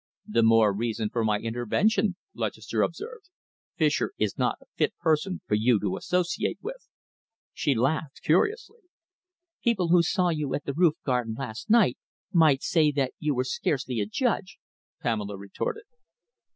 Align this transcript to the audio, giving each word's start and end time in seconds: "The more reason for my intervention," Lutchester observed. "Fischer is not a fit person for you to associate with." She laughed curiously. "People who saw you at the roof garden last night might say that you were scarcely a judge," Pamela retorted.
"The 0.27 0.41
more 0.41 0.73
reason 0.73 1.11
for 1.11 1.23
my 1.23 1.37
intervention," 1.37 2.15
Lutchester 2.33 2.81
observed. 2.81 3.29
"Fischer 3.77 4.13
is 4.17 4.35
not 4.35 4.57
a 4.59 4.65
fit 4.75 4.97
person 4.97 5.41
for 5.47 5.53
you 5.53 5.79
to 5.79 5.95
associate 5.95 6.57
with." 6.59 6.89
She 7.53 7.75
laughed 7.75 8.23
curiously. 8.23 8.79
"People 9.63 9.89
who 9.89 10.01
saw 10.01 10.29
you 10.29 10.55
at 10.55 10.63
the 10.65 10.73
roof 10.73 10.95
garden 11.05 11.35
last 11.37 11.69
night 11.69 11.99
might 12.33 12.63
say 12.63 12.89
that 12.93 13.13
you 13.19 13.35
were 13.35 13.43
scarcely 13.43 13.99
a 13.99 14.07
judge," 14.07 14.57
Pamela 15.03 15.37
retorted. 15.37 15.85